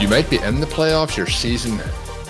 [0.00, 1.78] You might be in the playoffs, your season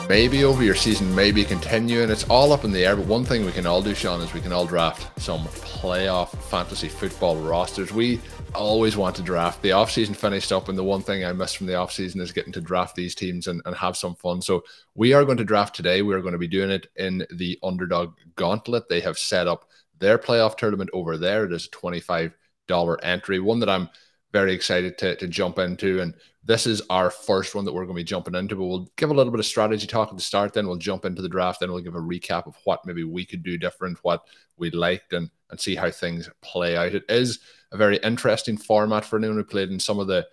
[0.09, 2.11] may be over, your season may be continuing.
[2.11, 2.97] It's all up in the air.
[2.97, 6.37] But one thing we can all do, Sean, is we can all draft some playoff
[6.51, 7.93] fantasy football rosters.
[7.93, 8.21] We
[8.57, 9.63] always want to draft.
[9.63, 12.53] The offseason finished up, and the one thing I miss from the offseason is getting
[12.55, 14.43] to draft these teams and, and have some fun.
[14.43, 14.65] So
[14.97, 16.03] we are going to draft today.
[16.03, 18.89] We are going to be doing it in the underdog gauntlet.
[18.89, 19.69] They have set up
[20.01, 21.45] their playoff tournament over there.
[21.45, 22.33] It is a $25
[23.05, 23.91] entry, one that I'm
[24.33, 26.01] very excited to, to jump into.
[26.01, 28.91] And this is our first one that we're going to be jumping into, but we'll
[28.97, 30.55] give a little bit of strategy talk at the start.
[30.55, 31.61] Then we'll jump into the draft.
[31.61, 34.23] Then we'll give a recap of what maybe we could do different, what
[34.57, 36.95] we liked, and, and see how things play out.
[36.95, 37.41] It is
[37.73, 40.27] a very interesting format for anyone who played in some of the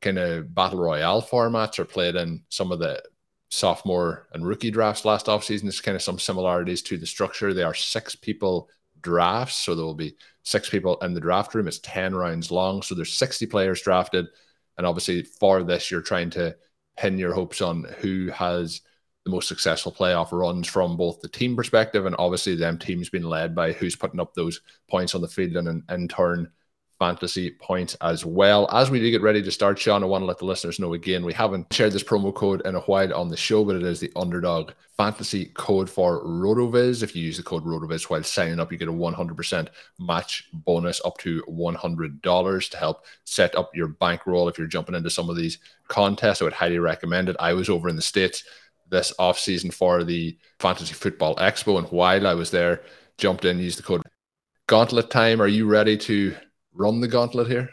[0.00, 3.02] kind of battle royale formats or played in some of the
[3.50, 5.62] sophomore and rookie drafts last offseason.
[5.62, 7.52] There's kind of some similarities to the structure.
[7.52, 8.70] They are six people
[9.02, 9.56] drafts.
[9.56, 11.68] So there will be six people in the draft room.
[11.68, 12.82] It's 10 rounds long.
[12.82, 14.26] So there's 60 players drafted.
[14.80, 16.56] And obviously, for this, you're trying to
[16.96, 18.80] pin your hopes on who has
[19.26, 23.24] the most successful playoff runs from both the team perspective and obviously them teams being
[23.24, 26.50] led by who's putting up those points on the field and in, in turn
[27.00, 28.68] fantasy points as well.
[28.70, 30.92] As we do get ready to start, Sean, I want to let the listeners know
[30.92, 33.82] again we haven't shared this promo code in a while on the show, but it
[33.82, 37.02] is the underdog fantasy code for RotoViz.
[37.02, 39.68] If you use the code RotoViz while signing up, you get a 100%
[39.98, 44.48] match bonus up to $100 to help set up your bankroll.
[44.48, 45.56] If you're jumping into some of these
[45.88, 47.36] contests, I would highly recommend it.
[47.40, 48.44] I was over in the States
[48.90, 52.82] this off season for the Fantasy Football Expo, and while I was there,
[53.16, 54.02] jumped in, used the code
[54.66, 55.40] Gauntlet Time.
[55.40, 56.36] Are you ready to
[56.72, 57.68] run the gauntlet here?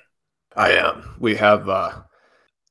[0.55, 1.15] I am.
[1.19, 2.01] We have uh,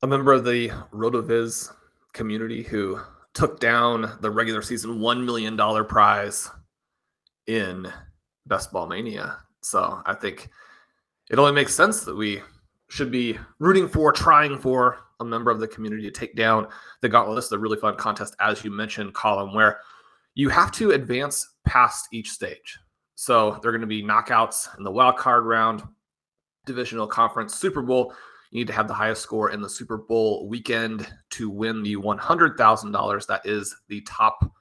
[0.01, 1.71] a member of the RotoViz
[2.13, 2.99] community who
[3.33, 6.49] took down the regular season $1 million prize
[7.45, 7.87] in
[8.45, 9.37] Best Ball Mania.
[9.61, 10.49] So I think
[11.29, 12.41] it only makes sense that we
[12.89, 16.67] should be rooting for, trying for a member of the community to take down
[17.01, 17.35] the gauntlet.
[17.35, 19.79] This is a really fun contest, as you mentioned, Colin, where
[20.35, 22.77] you have to advance past each stage.
[23.15, 25.83] So there are going to be knockouts in the wild card round,
[26.67, 28.13] divisional conference, Super Bowl.
[28.51, 31.95] You need to have the highest score in the Super Bowl weekend to win the
[31.95, 33.27] $100,000.
[33.27, 34.51] That is the top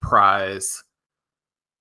[0.00, 0.82] prize.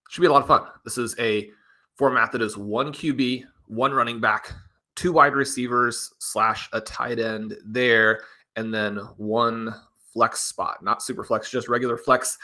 [0.09, 0.67] Should be a lot of fun.
[0.83, 1.49] This is a
[1.95, 4.53] format that is one QB, one running back,
[4.95, 8.21] two wide receivers slash a tight end there,
[8.55, 9.73] and then one
[10.13, 12.37] flex spot, not super flex, just regular flex.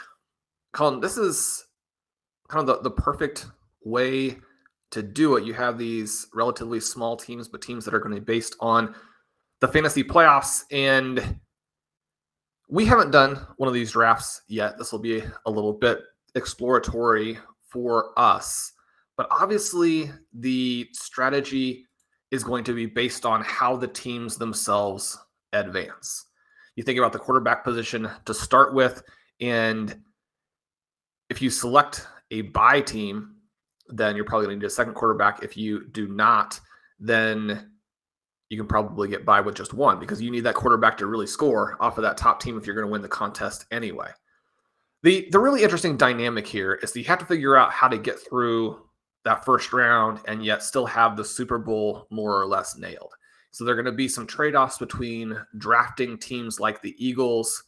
[0.72, 1.66] Colin, this is
[2.48, 3.46] kind of the, the perfect
[3.84, 4.38] way
[4.94, 5.44] to do it.
[5.44, 8.94] You have these relatively small teams, but teams that are going to be based on
[9.60, 10.62] the fantasy playoffs.
[10.72, 11.38] And
[12.68, 14.78] we haven't done one of these drafts yet.
[14.78, 16.00] This will be a little bit
[16.34, 17.38] exploratory
[17.68, 18.72] for us.
[19.16, 21.86] But obviously, the strategy
[22.30, 25.18] is going to be based on how the teams themselves
[25.52, 26.26] advance.
[26.74, 29.02] You think about the quarterback position to start with,
[29.40, 30.02] and
[31.30, 33.33] if you select a bye team,
[33.88, 35.42] then you're probably going to need a second quarterback.
[35.42, 36.58] If you do not,
[36.98, 37.70] then
[38.48, 41.26] you can probably get by with just one because you need that quarterback to really
[41.26, 44.10] score off of that top team if you're going to win the contest anyway.
[45.02, 47.98] The the really interesting dynamic here is that you have to figure out how to
[47.98, 48.80] get through
[49.24, 53.12] that first round and yet still have the Super Bowl more or less nailed.
[53.50, 57.64] So there are going to be some trade-offs between drafting teams like the Eagles,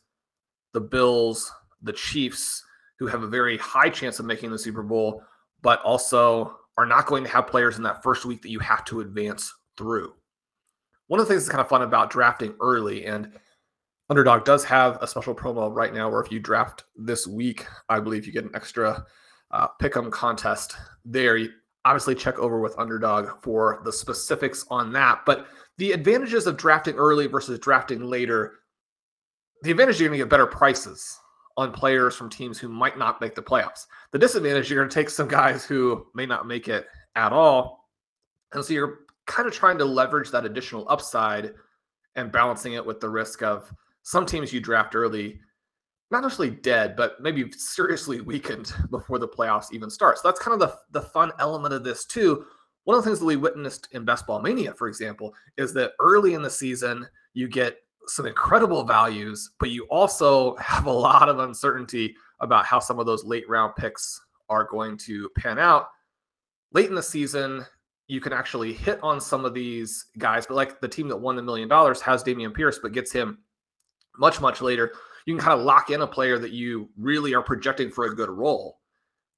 [0.72, 1.50] the Bills,
[1.82, 2.62] the Chiefs,
[2.98, 5.22] who have a very high chance of making the Super Bowl,
[5.66, 8.84] but also are not going to have players in that first week that you have
[8.84, 10.14] to advance through.
[11.08, 13.32] One of the things that's kind of fun about drafting early, and
[14.08, 17.98] Underdog does have a special promo right now where if you draft this week, I
[17.98, 19.04] believe you get an extra
[19.50, 21.36] uh, pick'em contest there.
[21.36, 21.50] You
[21.84, 25.22] obviously check over with Underdog for the specifics on that.
[25.26, 25.48] But
[25.78, 28.60] the advantages of drafting early versus drafting later,
[29.62, 31.18] the advantage you're going to get better prices
[31.56, 33.86] on players from teams who might not make the playoffs.
[34.12, 37.88] The disadvantage, you're going to take some guys who may not make it at all.
[38.52, 41.54] And so you're kind of trying to leverage that additional upside
[42.14, 43.72] and balancing it with the risk of
[44.02, 45.40] some teams you draft early,
[46.10, 50.18] not necessarily dead, but maybe seriously weakened before the playoffs even start.
[50.18, 52.44] So that's kind of the, the fun element of this, too.
[52.84, 55.92] One of the things that we witnessed in Best Ball Mania, for example, is that
[55.98, 61.28] early in the season, you get some incredible values, but you also have a lot
[61.28, 65.88] of uncertainty about how some of those late round picks are going to pan out.
[66.72, 67.64] Late in the season,
[68.08, 71.36] you can actually hit on some of these guys, but like the team that won
[71.36, 73.38] the million dollars has Dameon Pierce, but gets him
[74.18, 74.92] much, much later.
[75.26, 78.14] You can kind of lock in a player that you really are projecting for a
[78.14, 78.78] good role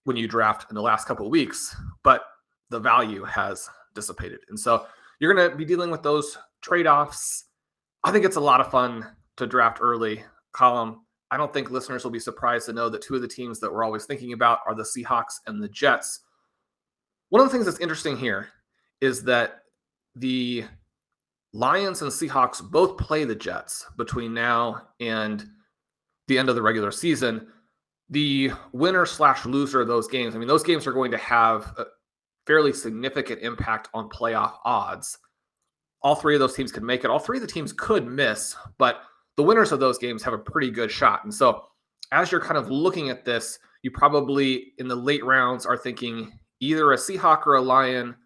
[0.04, 2.24] when you draft in the last couple of weeks, but
[2.70, 4.40] the value has dissipated.
[4.50, 4.86] And so
[5.18, 7.44] you're going to be dealing with those trade offs
[8.04, 9.06] I think it's a lot of fun
[9.36, 10.24] to draft early.
[10.52, 10.96] Colin.
[11.30, 13.72] I don't think listeners will be surprised to know that two of the teams that
[13.72, 16.20] we're always thinking about are the Seahawks and the Jets.
[17.28, 18.48] One of the things that's interesting here
[19.02, 19.64] is that
[20.16, 20.64] the
[21.52, 25.46] Lions and Seahawks both play the Jets between now and
[26.28, 27.48] the end of the regular season.
[28.10, 31.74] The winner slash loser of those games, I mean, those games are going to have
[31.76, 31.84] a
[32.46, 35.18] fairly significant impact on playoff odds
[36.02, 37.10] all three of those teams could make it.
[37.10, 39.02] All three of the teams could miss, but
[39.36, 41.24] the winners of those games have a pretty good shot.
[41.24, 41.64] And so,
[42.12, 46.38] as you're kind of looking at this, you probably in the late rounds are thinking
[46.60, 48.16] either a Seahawk or a Lion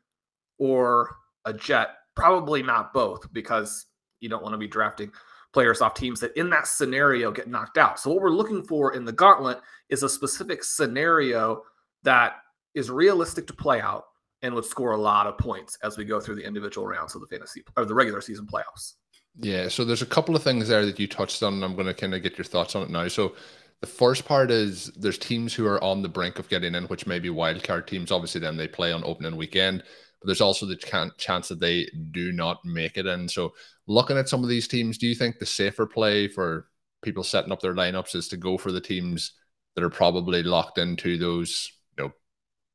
[0.59, 1.89] or a Jet.
[2.15, 3.87] Probably not both because
[4.21, 5.11] you don't want to be drafting
[5.53, 7.99] players off teams that in that scenario get knocked out.
[7.99, 11.63] So, what we're looking for in the gauntlet is a specific scenario
[12.05, 12.37] that
[12.75, 14.05] is realistic to play out
[14.43, 17.21] and would score a lot of points as we go through the individual rounds of
[17.21, 18.94] the fantasy or the regular season playoffs.
[19.37, 21.87] Yeah, so there's a couple of things there that you touched on, and I'm going
[21.87, 23.09] to kind of get your thoughts on it now.
[23.09, 23.35] So
[23.81, 27.06] the first part is there's teams who are on the brink of getting in, which
[27.06, 28.12] may be wildcard teams.
[28.12, 29.83] Obviously, then they play on opening weekend,
[30.21, 30.77] but there's also the
[31.17, 33.29] chance that they do not make it in.
[33.29, 33.55] So
[33.87, 36.67] looking at some of these teams, do you think the safer play for
[37.03, 39.33] people setting up their lineups is to go for the teams
[39.75, 41.73] that are probably locked into those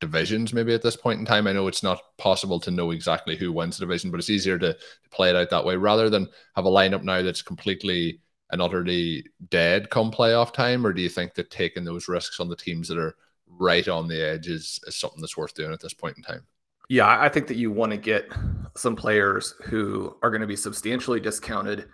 [0.00, 1.46] divisions maybe at this point in time.
[1.46, 4.58] I know it's not possible to know exactly who wins the division, but it's easier
[4.58, 8.20] to, to play it out that way rather than have a lineup now that's completely
[8.50, 10.86] and utterly dead come playoff time.
[10.86, 13.16] Or do you think that taking those risks on the teams that are
[13.46, 16.46] right on the edge is, is something that's worth doing at this point in time?
[16.88, 18.32] Yeah, I think that you want to get
[18.74, 21.88] some players who are going to be substantially discounted,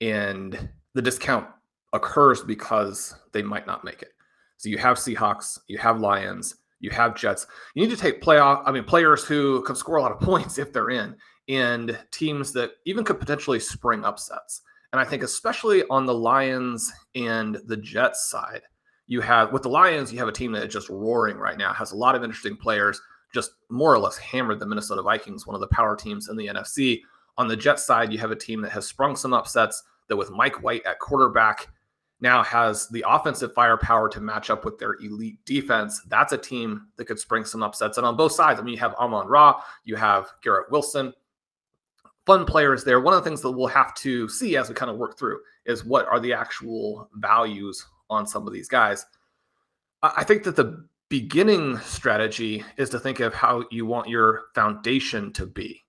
[0.00, 1.46] and the discount
[1.92, 4.12] occurs because they might not make it.
[4.56, 7.46] So you have Seahawks, you have Lions, you have Jets.
[7.74, 8.62] You need to take playoff.
[8.64, 11.16] I mean, players who can score a lot of points if they're in,
[11.48, 14.62] and teams that even could potentially spring upsets.
[14.92, 18.62] And I think especially on the Lions and the Jets side,
[19.06, 21.72] you have with the Lions, you have a team that is just roaring right now,
[21.72, 23.00] has a lot of interesting players,
[23.34, 26.46] just more or less hammered the Minnesota Vikings, one of the power teams in the
[26.46, 27.00] NFC.
[27.36, 30.30] On the Jets side, you have a team that has sprung some upsets that with
[30.30, 31.68] Mike White at quarterback
[32.20, 36.88] now has the offensive firepower to match up with their elite defense, that's a team
[36.96, 37.96] that could spring some upsets.
[37.96, 41.12] And on both sides, I mean, you have Amon Ra, you have Garrett Wilson,
[42.26, 43.00] fun players there.
[43.00, 45.40] One of the things that we'll have to see as we kind of work through
[45.64, 49.06] is what are the actual values on some of these guys.
[50.02, 55.32] I think that the beginning strategy is to think of how you want your foundation
[55.34, 55.84] to be.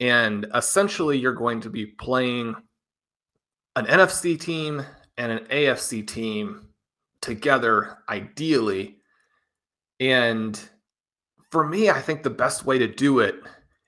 [0.00, 2.56] And essentially, you're going to be playing
[3.76, 4.84] an NFC team
[5.18, 6.68] and an AFC team
[7.20, 8.96] together, ideally.
[10.00, 10.60] And
[11.50, 13.36] for me, I think the best way to do it,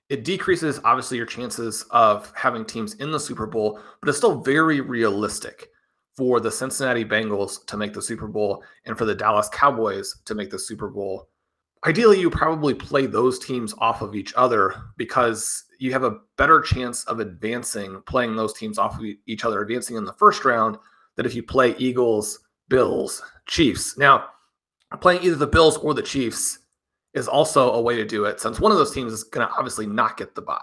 [0.09, 4.41] it decreases obviously your chances of having teams in the Super Bowl, but it's still
[4.41, 5.69] very realistic
[6.15, 10.33] for the Cincinnati Bengals to make the Super Bowl and for the Dallas Cowboys to
[10.33, 11.29] make the Super Bowl.
[11.85, 16.59] Ideally, you probably play those teams off of each other because you have a better
[16.59, 20.77] chance of advancing playing those teams off of each other, advancing in the first round
[21.17, 23.97] that if you play Eagles, Bills, Chiefs.
[23.97, 24.29] Now,
[25.01, 26.59] playing either the Bills or the Chiefs
[27.13, 29.53] is also a way to do it since one of those teams is going to
[29.53, 30.59] obviously not get the bye.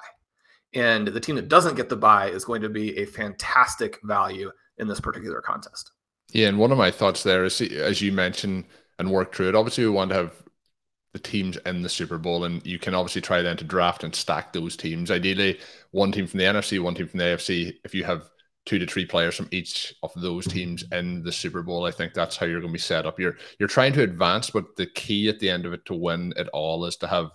[0.72, 4.50] And the team that doesn't get the bye is going to be a fantastic value
[4.78, 5.92] in this particular contest.
[6.32, 8.64] Yeah, and one of my thoughts there is, as you mentioned,
[8.98, 9.54] and work through it.
[9.54, 10.42] Obviously, we want to have
[11.12, 14.14] the teams in the Super Bowl, and you can obviously try then to draft and
[14.14, 15.10] stack those teams.
[15.10, 15.60] Ideally,
[15.92, 17.74] one team from the NFC, one team from the AFC.
[17.84, 18.28] If you have
[18.66, 20.94] two to three players from each of those teams mm-hmm.
[20.94, 23.20] in the Super Bowl, I think that's how you're going to be set up.
[23.20, 26.32] You're you're trying to advance, but the key at the end of it to win
[26.36, 27.30] it all is to have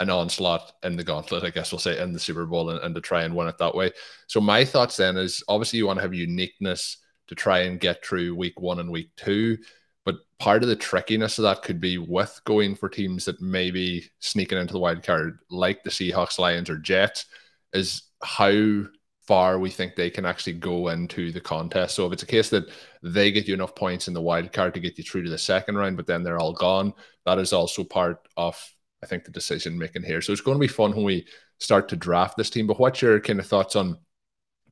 [0.00, 2.94] an onslaught in the gauntlet, I guess we'll say, in the Super Bowl and, and
[2.94, 3.92] to try and win it that way.
[4.26, 8.04] So my thoughts then is obviously you want to have uniqueness to try and get
[8.04, 9.58] through week one and week two.
[10.04, 14.10] But part of the trickiness of that could be with going for teams that maybe
[14.18, 17.26] sneaking into the wild card, like the Seahawks, Lions, or Jets,
[17.72, 18.84] is how
[19.26, 21.94] far we think they can actually go into the contest.
[21.94, 22.70] So if it's a case that
[23.02, 25.38] they get you enough points in the wild card to get you through to the
[25.38, 26.92] second round, but then they're all gone,
[27.24, 28.56] that is also part of
[29.02, 30.22] I think the decision making here.
[30.22, 31.26] So it's going to be fun when we
[31.58, 32.66] start to draft this team.
[32.66, 33.98] But what's your kind of thoughts on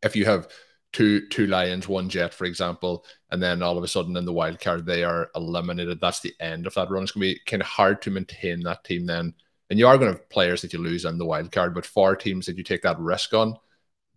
[0.02, 0.48] if you have
[0.92, 4.32] two two Lions, one Jet, for example, and then all of a sudden in the
[4.32, 6.00] wild card they are eliminated.
[6.00, 7.02] That's the end of that run.
[7.02, 9.34] It's gonna be kind of hard to maintain that team then.
[9.70, 11.86] And you are going to have players that you lose on the wild card, but
[11.86, 13.56] for teams that you take that risk on,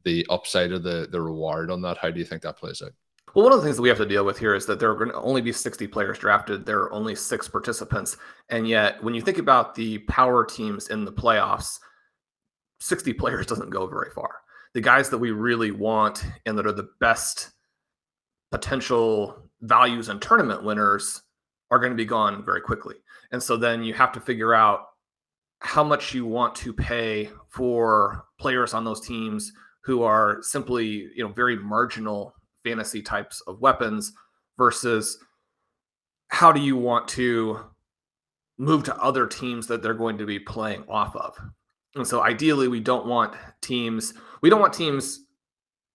[0.06, 2.94] the upside of the the reward on that, how do you think that plays out?
[3.34, 4.90] Well, one of the things that we have to deal with here is that there
[4.90, 6.66] are going to only be 60 players drafted.
[6.66, 8.16] There are only six participants.
[8.48, 11.80] And yet, when you think about the power teams in the playoffs,
[12.80, 14.38] 60 players doesn't go very far
[14.76, 17.52] the guys that we really want and that are the best
[18.52, 21.24] potential values and tournament winners
[21.72, 22.96] are going to be gone very quickly.
[23.32, 24.82] And so then you have to figure out
[25.62, 29.54] how much you want to pay for players on those teams
[29.86, 34.12] who are simply, you know, very marginal fantasy types of weapons
[34.58, 35.20] versus
[36.30, 37.60] how do you want to
[38.58, 41.38] move to other teams that they're going to be playing off of.
[41.96, 45.26] And so ideally we don't want teams we don't want teams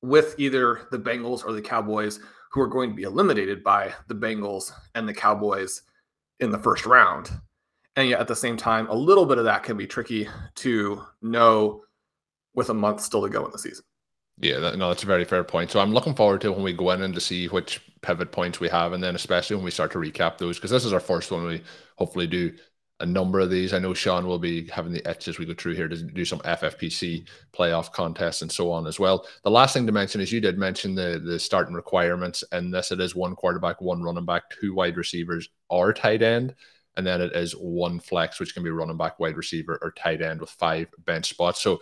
[0.02, 2.20] with either the Bengals or the Cowboys
[2.52, 5.82] who are going to be eliminated by the Bengals and the Cowboys
[6.40, 7.30] in the first round.
[7.96, 11.02] And yet at the same time, a little bit of that can be tricky to
[11.22, 11.82] know
[12.60, 13.84] with a month still to go in the season.
[14.38, 15.70] Yeah, no, that's a very fair point.
[15.70, 18.60] So I'm looking forward to when we go in and to see which pivot points
[18.60, 21.00] we have, and then especially when we start to recap those, because this is our
[21.00, 21.62] first one we
[21.96, 22.52] hopefully do
[23.00, 23.72] a number of these.
[23.72, 26.24] I know Sean will be having the itch as we go through here to do
[26.24, 29.26] some FFPC playoff contests and so on as well.
[29.42, 32.92] The last thing to mention is you did mention the the starting requirements, and this
[32.92, 36.54] it is one quarterback, one running back, two wide receivers, or tight end,
[36.96, 40.22] and then it is one flex, which can be running back, wide receiver, or tight
[40.22, 41.60] end with five bench spots.
[41.62, 41.80] So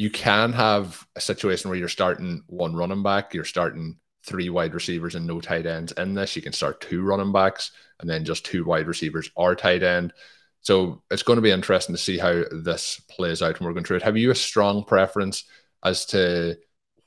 [0.00, 4.72] you can have a situation where you're starting one running back, you're starting three wide
[4.72, 6.34] receivers and no tight ends in this.
[6.34, 10.14] You can start two running backs and then just two wide receivers or tight end.
[10.62, 13.84] So it's going to be interesting to see how this plays out when we're going
[13.84, 14.02] through it.
[14.02, 15.44] Have you a strong preference
[15.84, 16.56] as to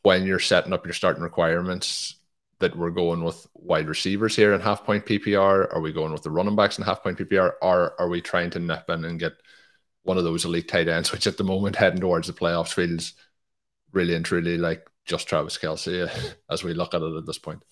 [0.03, 2.17] when you're setting up your starting requirements
[2.59, 5.73] that we're going with wide receivers here in half point PPR?
[5.73, 7.53] Are we going with the running backs in half point PPR?
[7.63, 9.33] Or are we trying to nip in and get
[10.03, 13.13] one of those elite tight ends, which at the moment heading towards the playoffs feels
[13.91, 16.09] really and truly like just Travis Kelce
[16.49, 17.63] as we look at it at this point?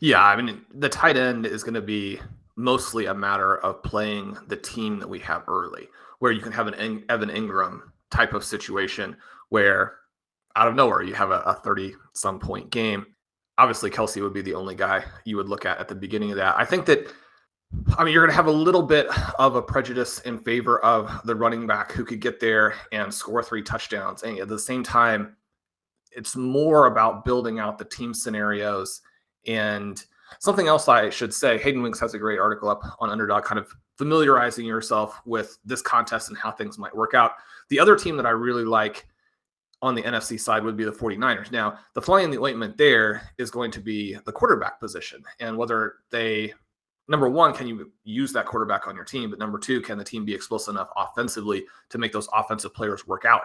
[0.00, 2.20] Yeah, I mean, the tight end is going to be
[2.56, 6.66] mostly a matter of playing the team that we have early, where you can have
[6.66, 9.16] an Evan Engram type of situation
[9.48, 9.94] where
[10.56, 13.06] out of nowhere you have a 30 some point game.
[13.58, 16.36] Obviously, Kelce would be the only guy you would look at at the beginning of
[16.36, 16.56] that.
[16.56, 17.06] I think that,
[17.96, 19.06] I mean, you're going to have a little bit
[19.38, 23.42] of a prejudice in favor of the running back who could get there and score
[23.42, 24.22] three touchdowns.
[24.22, 25.36] And at the same time,
[26.10, 29.00] it's more about building out the team scenarios
[29.46, 30.04] and
[30.38, 33.58] Something else I should say Hayden Winks has a great article up on Underdog, kind
[33.58, 37.32] of familiarizing yourself with this contest and how things might work out.
[37.68, 39.06] The other team that I really like
[39.80, 41.50] on the NFC side would be the 49ers.
[41.50, 45.56] Now, the fly in the ointment there is going to be the quarterback position and
[45.56, 46.54] whether they,
[47.08, 49.30] number one, can you use that quarterback on your team?
[49.30, 53.06] But number two, can the team be explosive enough offensively to make those offensive players
[53.06, 53.42] work out?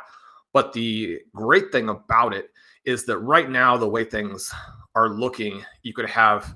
[0.54, 2.52] But the great thing about it
[2.86, 4.54] is that right now, the way things
[4.96, 6.56] are looking, you could have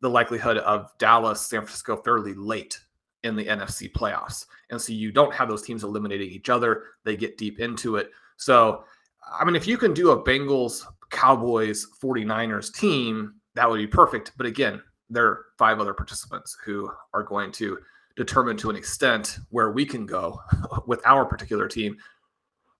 [0.00, 2.78] the likelihood of Dallas, San Francisco fairly late
[3.22, 4.46] in the NFC playoffs.
[4.70, 6.84] And so you don't have those teams eliminating each other.
[7.04, 8.10] They get deep into it.
[8.36, 8.84] So,
[9.30, 14.32] I mean, if you can do a Bengals, Cowboys, 49ers team, that would be perfect.
[14.36, 17.78] But again, there are five other participants who are going to
[18.16, 20.40] determine to an extent where we can go
[20.86, 21.96] with our particular team.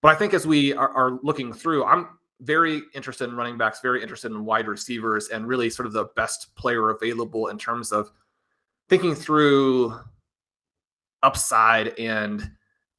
[0.02, 2.08] But I think as we are, are looking through, I'm
[2.40, 6.06] very interested in running backs, very interested in wide receivers, and really sort of the
[6.16, 8.10] best player available in terms of
[8.88, 9.94] thinking through
[11.22, 12.50] upside and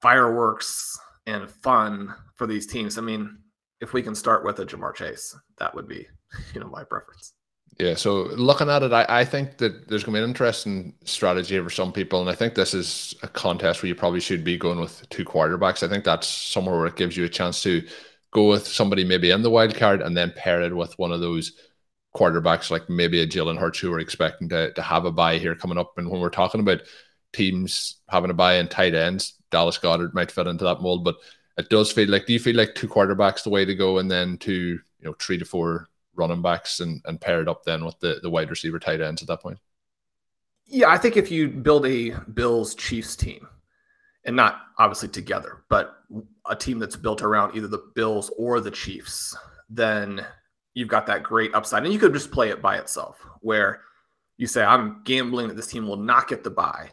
[0.01, 2.97] fireworks and fun for these teams.
[2.97, 3.37] I mean,
[3.79, 6.07] if we can start with a Ja'Marr Chase, that would be,
[6.53, 7.33] you know, my preference.
[7.81, 10.93] Yeah, so looking at it, I, I think that there's going to be an interesting
[11.03, 14.43] strategy for some people, and I think this is a contest where you probably should
[14.43, 15.81] be going with two quarterbacks.
[15.81, 17.81] I think that's somewhere where it gives you a chance to
[18.29, 21.21] go with somebody maybe in the wild card and then pair it with one of
[21.21, 21.53] those
[22.15, 25.55] quarterbacks like maybe a Jalen Hurts who are expecting to, to have a bye here
[25.55, 25.97] coming up.
[25.97, 26.81] And when we're talking about
[27.33, 31.15] teams having a bye in tight ends, Dallas Goedert might fit into that mold, but
[31.57, 34.11] it does feel like do you feel like two quarterbacks the way to go and
[34.11, 34.53] then two,
[34.99, 38.19] you know, three to four running backs and, and pair it up then with the,
[38.21, 39.57] the wide receiver tight ends at that point?
[40.65, 43.47] Yeah, I think if you build a Bills Chiefs team,
[44.25, 45.95] and not obviously together, but
[46.47, 49.35] a team that's built around either the Bills or the Chiefs,
[49.69, 50.25] then
[50.73, 51.83] you've got that great upside.
[51.83, 53.81] And you could just play it by itself, where
[54.37, 56.89] you say, I'm gambling that this team will not get the bye.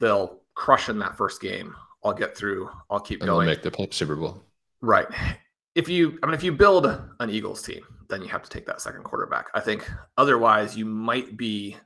[0.00, 1.74] They'll crush in that first game.
[2.04, 2.70] I'll get through.
[2.90, 3.46] I'll keep and going.
[3.46, 4.42] make the Super Bowl.
[4.80, 5.06] Right.
[5.74, 8.66] If you, I mean, if you build an Eagles team, then you have to take
[8.66, 9.48] that second quarterback.
[9.54, 11.76] I think otherwise you might be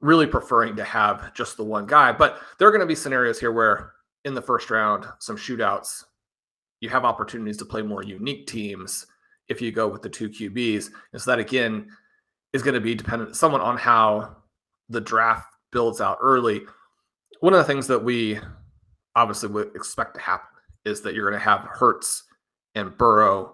[0.00, 2.12] really preferring to have just the one guy.
[2.12, 3.92] But there are going to be scenarios here where
[4.24, 6.04] in the first round, some shootouts,
[6.80, 9.06] you have opportunities to play more unique teams
[9.48, 10.90] if you go with the two QBs.
[11.12, 11.88] And so that again
[12.52, 14.36] is going to be dependent somewhat on how
[14.88, 16.62] the draft builds out early.
[17.40, 18.38] One of the things that we
[19.16, 20.48] obviously would expect to happen
[20.84, 22.24] is that you're going to have Hurts
[22.74, 23.53] and Burrow,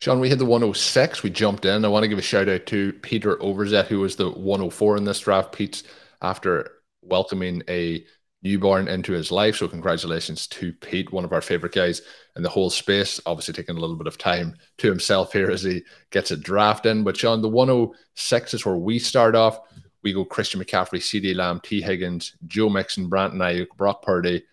[0.00, 1.22] Sean, we had the 106.
[1.22, 1.84] We jumped in.
[1.84, 5.04] I want to give a shout out to Peter Overzet, who was the 104 in
[5.04, 5.52] this draft.
[5.52, 5.82] Pete's
[6.22, 6.70] after
[7.02, 8.02] welcoming a
[8.42, 9.56] newborn into his life.
[9.56, 12.00] So, congratulations to Pete, one of our favorite guys
[12.34, 13.20] in the whole space.
[13.26, 16.86] Obviously, taking a little bit of time to himself here as he gets a draft
[16.86, 17.04] in.
[17.04, 19.60] But, Sean, the 106 is where we start off.
[20.02, 24.44] We go Christian McCaffrey, CeeDee Lamb, Tee Higgins, Joe Mixon, Brandon Aiyuk, Brock Purdy,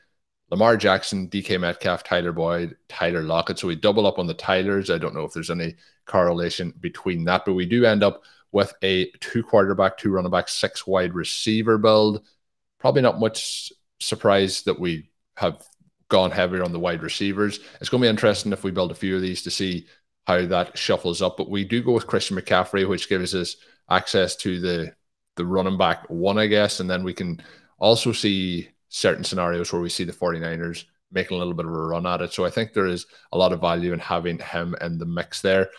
[0.49, 3.59] Lamar Jackson, DK Metcalf, Tyler Boyd, Tyler Lockett.
[3.59, 4.89] So we double up on the Tylers.
[4.89, 8.73] I don't know if there's any correlation between that, but we do end up with
[8.81, 12.23] a two quarterback, two running back, six wide receiver build.
[12.79, 15.63] Probably not much surprise that we have
[16.09, 17.59] gone heavier on the wide receivers.
[17.81, 19.87] It's going to be interesting if we build a few of these to see
[20.25, 21.35] how that shuffles up.
[21.37, 23.57] But we do go with Christian McCaffrey, which gives us
[23.89, 24.95] access to the
[25.35, 27.41] the running back one, I guess, and then we can
[27.77, 31.75] also see certain scenarios where we see the 49ers making a little bit of a
[31.75, 32.33] run at it.
[32.33, 35.41] So I think there is a lot of value in having him in the mix
[35.41, 35.69] there.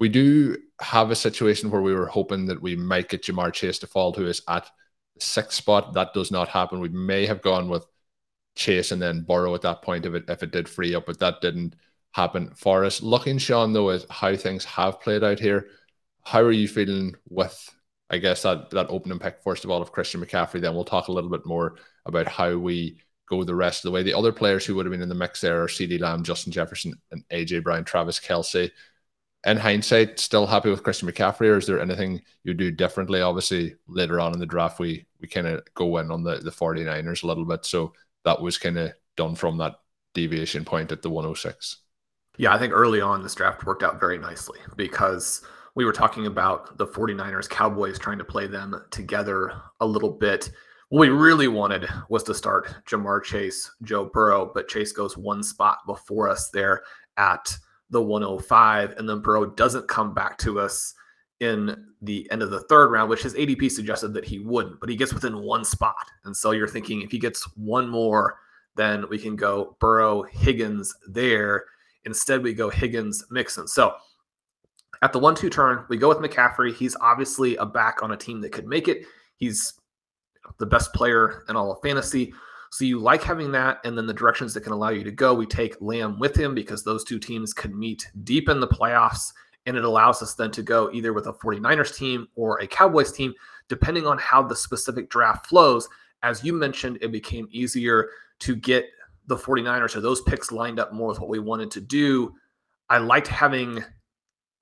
[0.00, 3.78] We do have a situation where we were hoping that we might get Ja'Marr Chase
[3.80, 4.68] to fall to us at
[5.14, 5.94] the sixth spot.
[5.94, 6.80] That does not happen.
[6.80, 7.86] We may have gone with
[8.54, 11.18] Chase and then Burrow at that point if it if it did free up, but
[11.20, 11.76] that didn't
[12.12, 13.02] happen for us.
[13.02, 15.68] Looking, Sean, though, at how things have played out here,
[16.22, 17.70] how are you feeling with
[18.10, 20.60] I guess that that opening pick first of all of Christian McCaffrey.
[20.60, 23.90] Then we'll talk a little bit more about how we go the rest of the
[23.92, 24.02] way.
[24.02, 26.52] The other players who would have been in the mix there are CeeDee Lamb, Justin
[26.52, 28.70] Jefferson, and AJ Brown, Travis Kelce.
[29.44, 33.22] In hindsight, still happy with Christian McCaffrey, or is there anything you do differently?
[33.22, 36.50] Obviously, later on in the draft, we we kind of go in on the, the
[36.50, 37.64] 49ers a little bit.
[37.64, 37.92] So
[38.24, 39.76] that was kind of done from that
[40.14, 41.78] deviation point at the 106.
[42.38, 45.42] Yeah, I think early on this draft worked out very nicely because
[45.74, 50.50] we were talking about the 49ers Cowboys trying to play them together a little bit.
[50.92, 55.42] What we really wanted was to start Ja'Marr Chase, Joe Burrow, but Chase goes one
[55.42, 56.82] spot before us there
[57.16, 57.50] at
[57.88, 60.92] the 105, and then Burrow doesn't come back to us
[61.40, 64.90] in the end of the third round, which his ADP suggested that he wouldn't, but
[64.90, 66.10] he gets within one spot.
[66.24, 68.36] And so you're thinking if he gets one more,
[68.76, 71.64] then we can go Burrow, Higgins there.
[72.04, 73.66] Instead, we go Higgins, Mixon.
[73.66, 73.94] So
[75.00, 76.74] at the one two turn, we go with McCaffrey.
[76.74, 79.06] He's obviously a back on a team that could make it.
[79.36, 79.72] He's
[80.58, 82.32] the best player in all of fantasy.
[82.70, 85.34] So you like having that, and then the directions that can allow you to go.
[85.34, 89.32] We take Lamb with him because those two teams can meet deep in the playoffs,
[89.66, 93.12] and it allows us then to go either with a 49ers team or a Cowboys
[93.12, 93.34] team,
[93.68, 95.88] depending on how the specific draft flows.
[96.22, 98.08] As you mentioned, it became easier
[98.40, 98.86] to get
[99.26, 102.34] the 49ers or those picks lined up more with what we wanted to do.
[102.88, 103.84] I liked having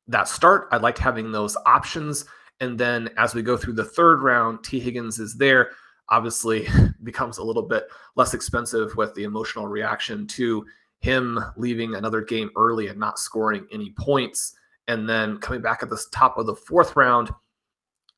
[0.09, 0.69] that start.
[0.73, 2.25] I liked having those options.
[2.61, 5.71] And then as we go through the third round, Tee Higgins is there.
[6.11, 6.69] Obviously,
[7.03, 7.85] becomes a little bit
[8.17, 10.65] less expensive with the emotional reaction to
[11.01, 14.55] him leaving another game early and not scoring any points.
[14.89, 17.31] And then coming back at the top of the fourth round,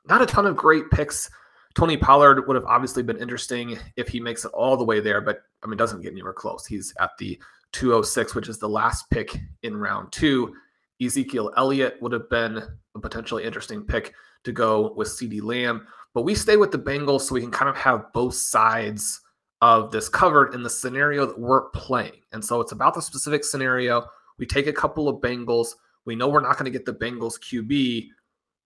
[0.07, 1.31] not a ton of great picks.
[1.75, 5.21] Tony Pollard would have obviously been interesting if he makes it all the way there,
[5.21, 6.67] but I mean, doesn't get anywhere close.
[6.67, 7.41] He's at the
[7.73, 10.55] 206, which is the last pick in round two.
[11.01, 12.63] Ezekiel Elliott would have been
[12.95, 14.13] a potentially interesting pick
[14.45, 15.87] to go with CeeDee Lamb.
[16.15, 19.21] But we stay with the Bengals so we can kind of have both sides
[19.63, 22.21] of this covered in the scenario that we're playing.
[22.33, 24.07] And so it's about the specific scenario.
[24.39, 25.69] We take a couple of Bengals.
[26.05, 28.09] We know we're not going to get the Bengals QB,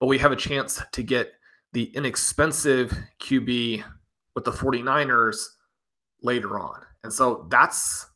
[0.01, 1.33] but we have a chance to get
[1.73, 3.85] the inexpensive QB
[4.35, 5.45] with the 49ers
[6.23, 6.81] later on.
[7.05, 8.07] And so that's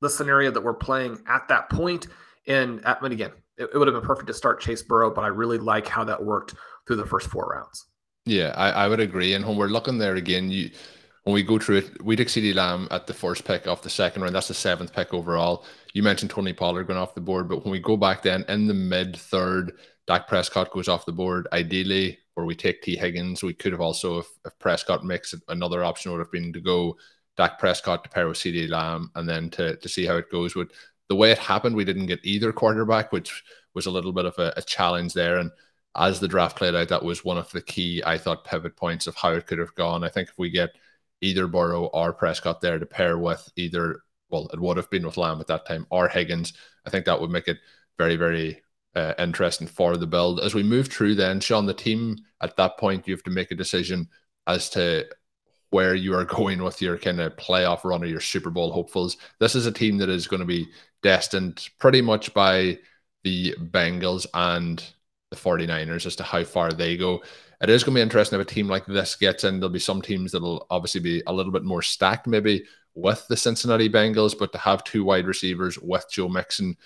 [0.00, 2.06] the scenario that we're playing at that point.
[2.46, 5.24] And, at, and again, it, it would have been perfect to start Chase Burrow, but
[5.24, 6.54] I really like how that worked
[6.90, 7.86] through the first four rounds.
[8.26, 9.34] Yeah, I, I would agree.
[9.34, 10.70] And when we're looking there again, you
[11.22, 13.90] when we go through it, we took CeeDee Lamb at the first pick off the
[13.90, 14.34] second round.
[14.34, 15.64] That's the seventh pick overall.
[15.92, 18.66] You mentioned Tony Pollard going off the board, but when we go back then in
[18.66, 19.72] the mid third,
[20.08, 21.46] Dak Prescott goes off the board.
[21.52, 25.42] Ideally, where we take Tee Higgins, we could have also, if, if Prescott makes it,
[25.46, 26.96] another option would have been to go
[27.36, 30.56] Dak Prescott to pair with CeeDee Lamb and then to, to see how it goes.
[30.56, 30.72] With
[31.08, 34.36] the way it happened, we didn't get either quarterback, which was a little bit of
[34.38, 35.36] a, a challenge there.
[35.36, 35.50] And
[35.96, 39.06] as the draft played out, that was one of the key, I thought, pivot points
[39.06, 40.04] of how it could have gone.
[40.04, 40.70] I think if we get
[41.20, 44.00] either Burrow or Prescott there to pair with either,
[44.30, 46.52] well, it would have been with Lamb at that time or Higgins,
[46.86, 47.58] I think that would make it
[47.98, 48.62] very, very
[48.94, 50.40] uh, interesting for the build.
[50.40, 53.50] As we move through, then, Sean, the team at that point, you have to make
[53.50, 54.08] a decision
[54.46, 55.06] as to
[55.70, 59.16] where you are going with your kind of playoff run or your Super Bowl hopefuls.
[59.38, 60.68] This is a team that is going to be
[61.02, 62.78] destined pretty much by
[63.22, 64.82] the Bengals and
[65.30, 67.22] the 49ers as to how far they go.
[67.60, 69.60] It is going to be interesting if a team like this gets in.
[69.60, 72.64] There'll be some teams that'll obviously be a little bit more stacked, maybe
[72.94, 76.76] with the Cincinnati Bengals, but to have two wide receivers with Joe Mixon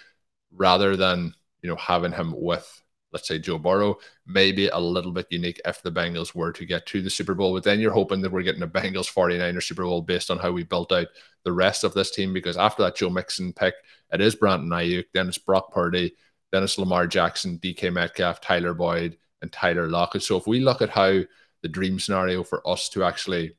[0.53, 2.83] rather than you know having him with
[3.15, 6.85] let's say Joe Burrow, maybe a little bit unique if the Bengals were to get
[6.87, 7.55] to the Super Bowl.
[7.55, 10.51] But then you're hoping that we're getting a Bengals 49er Super Bowl based on how
[10.51, 11.07] we built out
[11.45, 12.33] the rest of this team.
[12.33, 13.75] Because after that Joe Mixon pick,
[14.13, 16.17] it is Brandon Aiyuk, then it's Brock Purdy,
[16.63, 20.23] it's Lamar Jackson, DK Metcalf, Tyler Boyd, and Tyler Lockett.
[20.23, 21.21] So if we look at how
[21.63, 23.57] the dream scenario for us to actually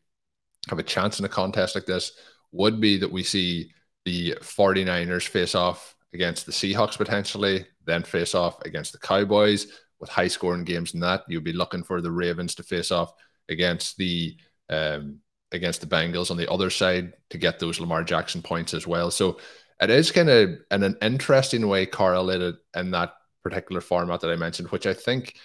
[0.69, 2.13] have a chance in a contest like this
[2.51, 3.71] would be that we see
[4.05, 9.67] the 49ers face off against the Seahawks potentially, then face off against the Cowboys
[9.99, 11.23] with high scoring games and that.
[11.27, 13.11] You'll be looking for the Ravens to face off
[13.49, 14.37] against the
[14.69, 15.19] um,
[15.51, 19.11] against the Bengals on the other side to get those Lamar Jackson points as well.
[19.11, 19.39] So
[19.81, 24.35] it is kind of in an interesting way correlated in that particular format that I
[24.35, 25.35] mentioned, which I think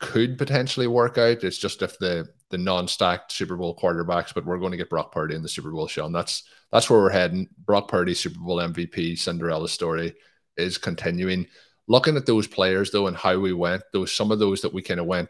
[0.00, 1.44] could potentially work out.
[1.44, 5.12] It's just if the the non-stacked Super Bowl quarterbacks, but we're going to get Brock
[5.12, 6.06] Purdy in the Super Bowl show.
[6.06, 7.48] And that's that's where we're heading.
[7.64, 10.14] Brock Purdy, Super Bowl MVP, Cinderella story
[10.56, 11.46] is continuing.
[11.88, 14.82] Looking at those players though and how we went, those some of those that we
[14.82, 15.28] kind of went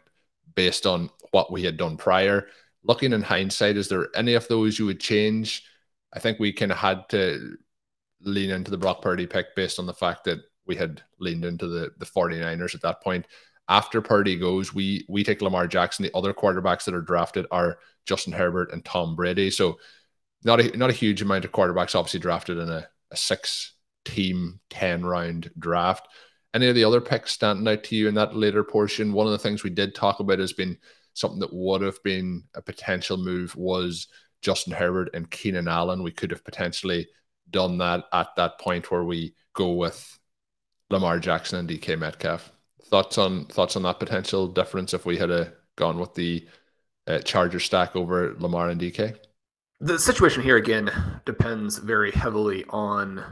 [0.55, 2.47] based on what we had done prior.
[2.83, 5.63] Looking in hindsight, is there any of those you would change?
[6.13, 7.57] I think we kind of had to
[8.21, 11.67] lean into the Brock Purdy pick based on the fact that we had leaned into
[11.67, 13.25] the the 49ers at that point.
[13.67, 16.03] After Purdy goes, we we take Lamar Jackson.
[16.03, 19.51] The other quarterbacks that are drafted are Justin Herbert and Tom Brady.
[19.51, 19.79] So
[20.43, 23.73] not a not a huge amount of quarterbacks obviously drafted in a, a six
[24.05, 26.07] team 10 round draft.
[26.53, 29.13] Any of the other picks standing out to you in that later portion?
[29.13, 30.77] One of the things we did talk about has been
[31.13, 34.07] something that would have been a potential move was
[34.41, 36.01] Justin Herbert and Keenan Allen.
[36.01, 37.07] We could have potentially
[37.51, 40.19] done that at that point where we go with
[40.89, 42.51] Lamar Jackson and DK Metcalf.
[42.85, 46.47] Thoughts on thoughts on that potential difference if we had a gone with the
[47.07, 49.15] uh, Charger stack over Lamar and DK?
[49.79, 50.91] The situation here again
[51.25, 53.23] depends very heavily on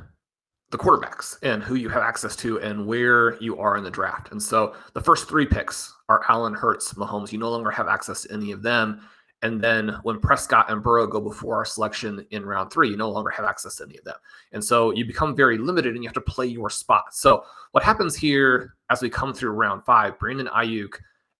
[0.70, 4.32] the quarterbacks and who you have access to and where you are in the draft.
[4.32, 7.32] And so the first three picks are Allen, Hurts, Mahomes.
[7.32, 9.02] You no longer have access to any of them.
[9.44, 13.12] And then when Prescott and Burrow go before our selection in round three, you no
[13.12, 14.16] longer have access to any of them.
[14.52, 17.14] And so you become very limited and you have to play your spot.
[17.14, 20.94] So what happens here as we come through round five, Brandon Aiyuk,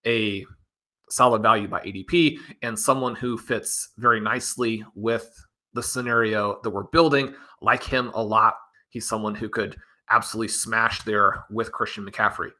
[0.06, 0.46] a
[1.10, 6.84] solid value by ADP and someone who fits very nicely with the scenario that we're
[6.84, 8.54] building, like him a lot.
[8.90, 9.76] He's someone who could
[10.10, 12.50] absolutely smash there with Christian McCaffrey.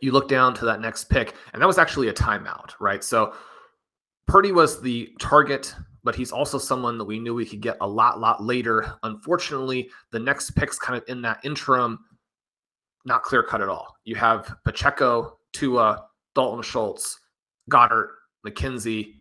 [0.00, 3.04] You look down to that next pick, and that was actually a timeout, right?
[3.04, 3.34] So
[4.26, 7.86] Purdy was the target, but he's also someone that we knew we could get a
[7.86, 8.94] lot, lot later.
[9.02, 11.98] Unfortunately, the next pick's kind of in that interim,
[13.04, 13.96] not clear cut at all.
[14.04, 17.20] You have Pacheco, Tua, Dalton Schultz,
[17.70, 18.08] Goedert,
[18.46, 19.14] McKenzie,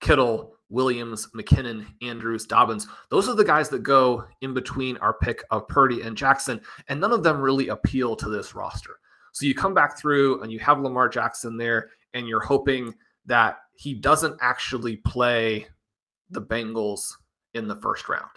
[0.00, 2.86] Kittle, Williams, McKinnon, Andrews, Dobbins.
[3.10, 7.00] Those are the guys that go in between our pick of Purdy and Jackson, and
[7.00, 8.98] none of them really appeal to this roster.
[9.32, 12.94] So you come back through and you have Lamar Jackson there, and you're hoping
[13.28, 15.66] that he doesn't actually play
[16.30, 17.12] the Bengals
[17.54, 18.28] in the first round.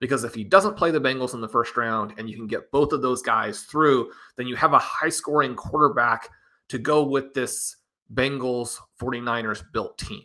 [0.00, 2.70] Because if he doesn't play the Bengals in the first round and you can get
[2.70, 6.28] both of those guys through, then you have a high scoring quarterback
[6.68, 7.76] to go with this
[8.14, 10.22] Bengals 49ers built team.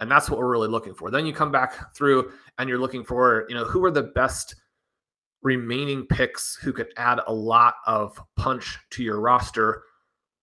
[0.00, 1.10] And that's what we're really looking for.
[1.10, 4.54] Then you come back through and you're looking for, you know, who are the best
[5.42, 9.82] remaining picks who could add a lot of punch to your roster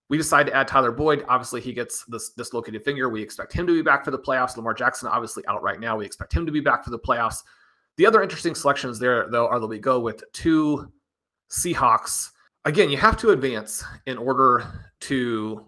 [0.09, 1.25] we decide to add Tyler Boyd.
[1.27, 3.09] Obviously, he gets this dislocated finger.
[3.09, 4.55] We expect him to be back for the playoffs.
[4.55, 5.97] Lamar Jackson, obviously, out right now.
[5.97, 7.43] We expect him to be back for the playoffs.
[7.97, 10.91] The other interesting selections there, though, are that we go with two
[11.49, 12.31] Seahawks.
[12.65, 14.65] Again, you have to advance in order
[15.01, 15.65] to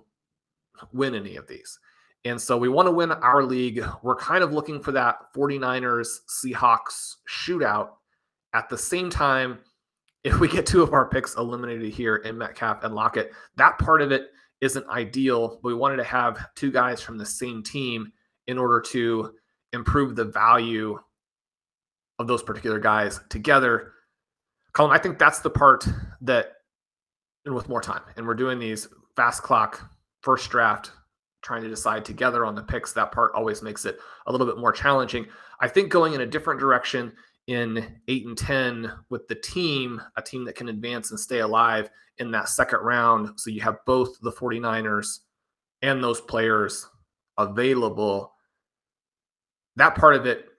[0.93, 1.79] win any of these.
[2.25, 3.83] And so we want to win our league.
[4.03, 7.91] We're kind of looking for that 49ers Seahawks shootout.
[8.53, 9.59] At the same time,
[10.27, 14.01] if we get two of our picks eliminated here in Metcalf and Lockett, that part
[14.01, 14.27] of it
[14.59, 15.59] isn't ideal.
[15.61, 18.11] But we wanted to have two guys from the same team
[18.47, 19.33] in order to
[19.73, 20.99] improve the value
[22.19, 23.93] of those particular guys together.
[24.73, 25.87] Colin, I think that's the part
[26.21, 26.53] that,
[27.45, 29.89] and with more time, and we're doing these fast clock
[30.21, 30.91] first draft,
[31.41, 32.91] trying to decide together on the picks.
[32.91, 35.27] That part always makes it a little bit more challenging.
[35.61, 37.13] I think going in a different direction
[37.47, 41.89] in eight and 10 with the team, a team that can advance and stay alive
[42.17, 43.39] in that second round.
[43.39, 45.19] So you have both the 49ers
[45.81, 46.87] and those players
[47.37, 48.33] available.
[49.77, 50.49] That part of it,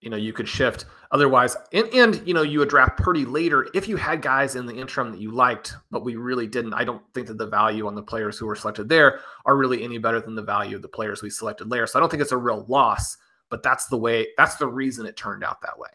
[0.00, 0.86] you know, you could shift.
[1.10, 4.66] Otherwise, and, and you know, you would draft Purdy later if you had guys in
[4.66, 6.74] the interim that you liked, but we really didn't.
[6.74, 9.82] I don't think that the value on the players who were selected there are really
[9.82, 11.86] any better than the value of the players we selected later.
[11.86, 13.16] So I don't think it's a real loss,
[13.50, 15.88] but that's the way, that's the reason it turned out that way.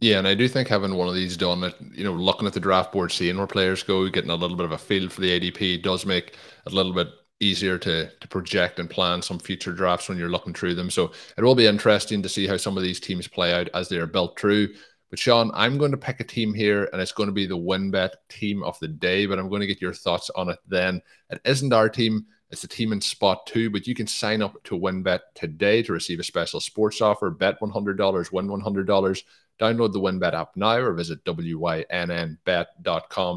[0.00, 2.60] Yeah, and I do think having one of these done, you know, looking at the
[2.60, 5.30] draft board, seeing where players go, getting a little bit of a feel for the
[5.30, 7.08] ADP does make a little bit
[7.40, 10.90] easier to to project and plan some future drafts when you're looking through them.
[10.90, 13.88] So it will be interesting to see how some of these teams play out as
[13.88, 14.68] they are built through.
[15.10, 17.56] But Sean, I'm going to pick a team here, and it's going to be the
[17.56, 19.26] WynnBET team of the day.
[19.26, 21.00] But I'm going to get your thoughts on it then.
[21.30, 22.26] It isn't our team.
[22.50, 25.92] It's a team in spot two, but you can sign up to WynnBET today to
[25.92, 27.30] receive a special sports offer.
[27.30, 29.22] Bet $100, win $100
[29.60, 32.42] Download the WynnBET app now or visit wynnbet.com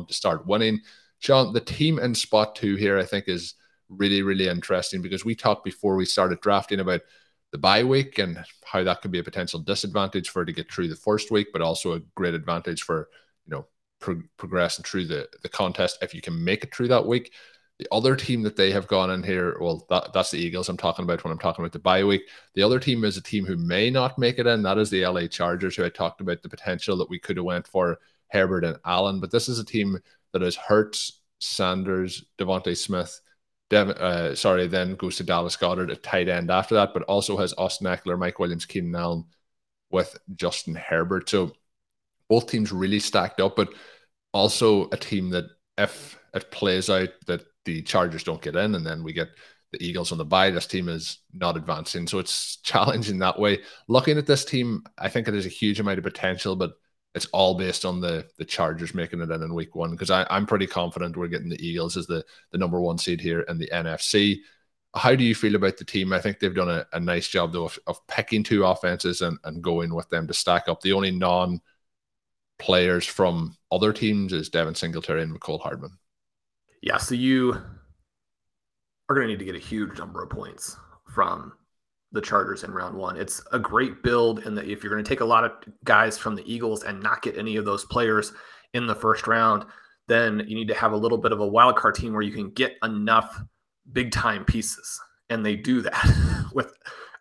[0.05, 0.81] to start winning.
[1.19, 3.53] Sean, the team in spot two here, I think, is
[3.89, 7.01] really, really interesting because we talked before we started drafting about
[7.51, 10.89] the bye week and how that could be a potential disadvantage for to get through
[10.89, 13.09] the first week, but also a great advantage for
[13.45, 13.65] you know
[13.99, 17.33] pro- progressing through the the contest if you can make it through that week.
[17.79, 20.77] The other team that they have gone in here, well, that, that's the Eagles I'm
[20.77, 22.23] talking about when I'm talking about the bye week.
[22.55, 24.63] The other team is a team who may not make it in.
[24.63, 27.45] That is the LA Chargers, who I talked about the potential that we could have
[27.45, 29.19] went for Herbert and Allen.
[29.19, 29.99] But this is a team
[30.33, 30.99] that has hurt
[31.39, 33.21] Sanders, DeVonta Smith,
[33.69, 37.37] Dev, uh, sorry, then goes to Dallas Goedert at tight end after that, but also
[37.37, 39.25] has Austin Ekeler, Mike Williams, Keenan Allen
[39.89, 41.29] with Justin Herbert.
[41.29, 41.51] So
[42.29, 43.73] both teams really stacked up, but
[44.33, 45.45] also a team that
[45.77, 49.29] if it plays out that the Chargers don't get in, and then we get
[49.71, 50.51] the Eagles on the bye.
[50.51, 53.59] This team is not advancing, so it's challenging that way.
[53.87, 56.73] Looking at this team, I think it has a huge amount of potential, but
[57.17, 60.45] it's all based on the the Chargers making it in in Week One because I'm
[60.45, 63.69] pretty confident we're getting the Eagles as the the number one seed here in the
[63.73, 64.37] NFC.
[64.95, 66.13] How do you feel about the team?
[66.13, 69.37] I think they've done a, a nice job though of, of picking two offenses and,
[69.43, 70.81] and going with them to stack up.
[70.81, 71.59] The only non
[72.59, 75.97] players from other teams is Devin Singletary and Mecole Hardman.
[76.81, 77.59] Yeah, so you
[79.09, 80.77] are going to need to get a huge number of points
[81.13, 81.53] from
[82.11, 83.17] the Chargers in round one.
[83.17, 85.51] It's a great build and that if you're going to take a lot of
[85.83, 88.33] guys from the Eagles and not get any of those players
[88.73, 89.65] in the first round,
[90.07, 92.31] then you need to have a little bit of a wild card team where you
[92.31, 93.41] can get enough
[93.91, 94.99] big time pieces.
[95.29, 96.73] And they do that with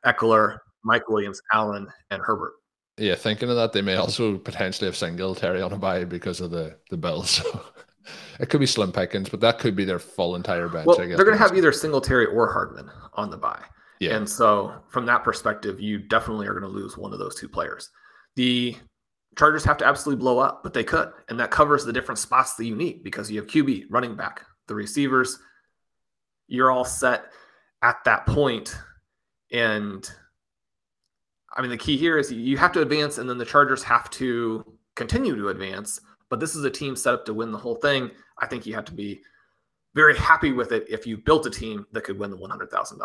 [0.04, 2.52] Ekeler, Mike Williams, Allen, and Herbert.
[2.98, 6.50] Yeah, thinking of that, they may also potentially have Singletary on a bye because of
[6.50, 7.30] the the Bills.
[7.30, 7.62] So
[8.40, 10.86] it could be slim pickings, but that could be their full entire bench.
[10.86, 13.62] Well, they're going to have either Singletary or Hardman on the bye.
[13.98, 14.16] Yeah.
[14.16, 17.48] And so from that perspective, you definitely are going to lose one of those two
[17.48, 17.90] players.
[18.34, 18.76] The
[19.36, 21.10] Chargers have to absolutely blow up, but they could.
[21.28, 24.42] And that covers the different spots that you need because you have QB, running back,
[24.66, 25.38] the receivers.
[26.48, 27.26] You're all set
[27.82, 28.76] at that point.
[29.52, 30.10] And
[31.54, 34.10] I mean, the key here is you have to advance, and then the Chargers have
[34.10, 36.00] to continue to advance.
[36.28, 38.10] But this is a team set up to win the whole thing.
[38.38, 39.20] I think you have to be
[39.94, 42.98] very happy with it if you built a team that could win the $100,000.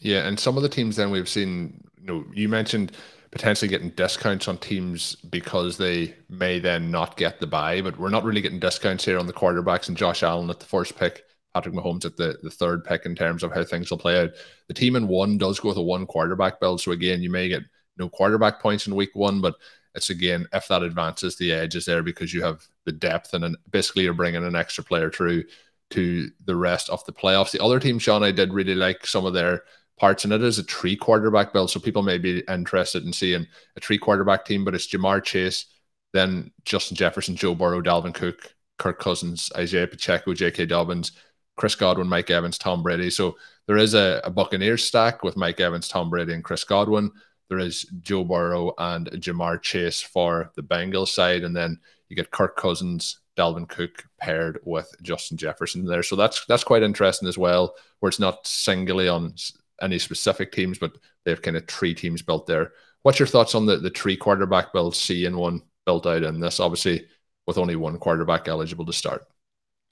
[0.00, 2.92] Yeah, and some of the teams then we've seen, you know, you mentioned
[3.30, 8.08] potentially getting discounts on teams because they may then not get the bye, but we're
[8.08, 11.24] not really getting discounts here on the quarterbacks and Josh Allen at the first pick,
[11.54, 14.30] Patrick Mahomes at the, the third pick in terms of how things will play out.
[14.68, 16.80] The team in one does go with a one quarterback build.
[16.80, 17.62] So again, you may get
[17.98, 19.54] no quarterback points in week one, but
[19.94, 23.56] it's again, if that advances, the edge is there because you have the depth and
[23.70, 25.44] basically you're bringing an extra player through
[25.90, 27.50] to the rest of the playoffs.
[27.50, 29.64] The other team, Sean, I did really like some of their
[30.00, 31.70] parts, and it is a three quarterback build.
[31.70, 35.66] So people may be interested in seeing a three quarterback team, but it's Ja'Marr Chase,
[36.14, 40.66] then Justin Jefferson, Joe Burrow, Dalvin Cook, Kirk Cousins, Isaiah Pacheco, J.K.
[40.66, 41.12] Dobbins,
[41.56, 43.10] Chris Godwin, Mike Evans, Tom Brady.
[43.10, 43.36] So
[43.66, 47.12] there is a, a Buccaneers stack with Mike Evans, Tom Brady, and Chris Godwin.
[47.50, 52.30] There is Joe Burrow and Ja'Marr Chase for the Bengals side, and then you get
[52.30, 56.02] Kirk Cousins, Dalvin Cook paired with Justin Jefferson there.
[56.02, 59.34] So that's that's quite interesting as well, where it's not singly on
[59.80, 62.72] any specific teams, but they have kind of three teams built there.
[63.02, 66.40] What's your thoughts on the the three quarterback build, C and one built out in
[66.40, 66.60] this?
[66.60, 67.06] Obviously,
[67.46, 69.26] with only one quarterback eligible to start.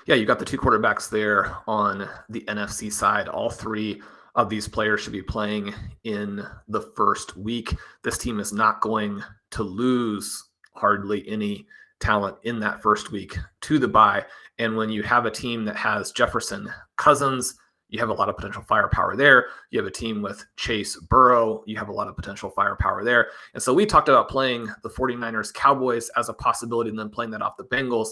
[0.07, 3.29] Yeah, you got the two quarterbacks there on the NFC side.
[3.29, 4.01] All three
[4.35, 5.75] of these players should be playing
[6.05, 7.75] in the first week.
[8.05, 11.67] This team is not going to lose hardly any
[12.01, 14.25] talent in that first week to the bye.
[14.59, 17.57] And when you have a team that has Jefferson, Cousins,
[17.89, 19.47] you have a lot of potential firepower there.
[19.71, 23.29] You have a team with Chase Burrow, you have a lot of potential firepower there.
[23.55, 27.31] And so we talked about playing the 49ers Cowboys as a possibility and then playing
[27.33, 28.11] that off the Bengals.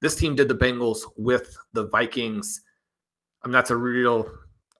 [0.00, 2.60] This team did the Bengals with the Vikings.
[3.42, 4.30] I mean, that's a real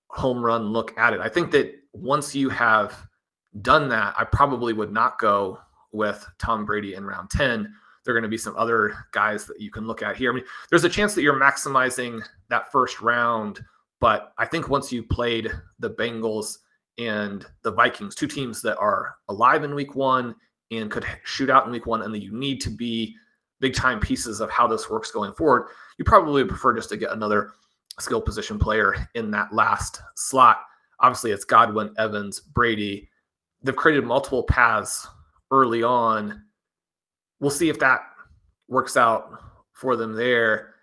[0.09, 1.21] home run look at it.
[1.21, 3.07] I think that once you have
[3.63, 5.59] done that, I probably would not go
[5.93, 7.73] with Tom Brady in round 10.
[8.05, 10.31] There are going to be some other guys that you can look at here.
[10.31, 13.61] I mean, there's a chance that you're maximizing that first round,
[14.01, 16.59] but I think once you played the Bengals
[16.99, 20.35] and the Vikings, two teams that are alive in week one
[20.71, 23.15] and could shoot out in week one, and that you need to be
[23.61, 27.13] big time pieces of how this works going forward, you probably prefer just to get
[27.13, 27.53] another
[27.99, 30.59] skill position player in that last slot.
[31.01, 33.09] Obviously, it's Godwin, Evans, Brady.
[33.63, 35.07] They've created multiple paths
[35.51, 36.43] early on.
[37.41, 38.01] We'll see if that
[38.69, 39.41] works out
[39.73, 40.75] for them there.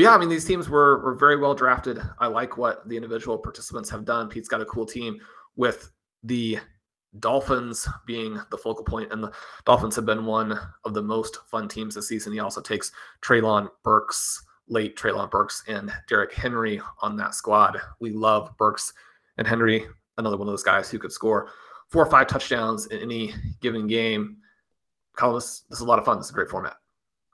[0.00, 2.00] But yeah, I mean, these teams were, were very well drafted.
[2.18, 4.30] I like what the individual participants have done.
[4.30, 5.20] Pete's got a cool team
[5.56, 6.58] with the
[7.18, 9.30] Dolphins being the focal point, and the
[9.66, 12.32] Dolphins have been one of the most fun teams this season.
[12.32, 17.78] He also takes Treylon Burks late Treylon Burks and Derrick Henry on that squad.
[18.00, 18.94] We love Burks
[19.36, 19.86] and Henry,
[20.16, 21.50] another one of those guys who could score
[21.90, 24.38] four or five touchdowns in any given game.
[25.14, 26.16] Colin, this, this is a lot of fun.
[26.16, 26.76] This is a great format.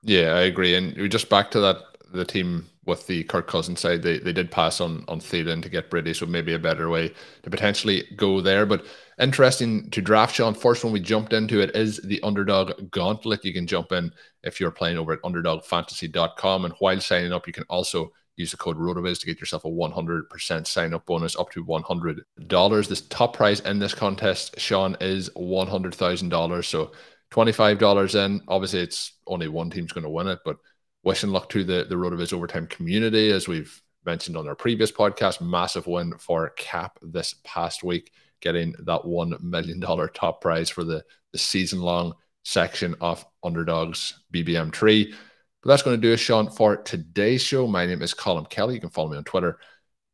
[0.03, 0.75] Yeah, I agree.
[0.75, 1.77] And we just back to that
[2.17, 5.69] the team with the Kirk Cousins side, they, they did pass on on Thielen to
[5.69, 8.67] get Brady, so maybe a better way to potentially go there.
[8.67, 8.85] But
[9.19, 10.55] interesting to draft, Sean.
[10.55, 13.45] First one we jumped into it is the underdog gauntlet.
[13.45, 16.65] You can jump in if you're playing over at underdogfantasy.com.
[16.65, 19.69] And while signing up, you can also use the code RotoViz to get yourself a
[19.69, 22.89] 100% sign up bonus up to $100.
[22.89, 26.65] This top prize in this contest, Sean, is $100,000.
[26.65, 26.93] So
[27.31, 28.41] $25 in.
[28.49, 30.59] Obviously, it's only one team's going to win it, but
[31.07, 33.31] wishing luck to the, the RotoViz overtime community.
[33.31, 38.75] As we've mentioned on our previous podcast, massive win for Cap this past week, getting
[38.81, 45.15] that $1 million top prize for the, the season long section of Underdogs BBM tree.
[45.63, 47.69] But that's going to do it, Sean, for today's show.
[47.69, 48.75] My name is Colin Kelly.
[48.75, 49.61] You can follow me on Twitter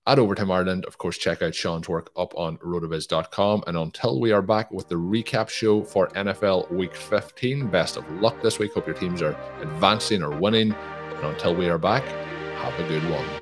[0.07, 0.85] at Overtime Ireland.
[0.87, 3.65] Of course, check out Sean's work up on rotoviz.com.
[3.67, 8.11] And until we are back with the recap show for NFL Week 15, best of
[8.13, 8.75] luck this week.
[8.75, 10.73] Hope your teams are advancing or winning.
[10.73, 12.05] And until we are back,
[12.57, 13.42] have a good one.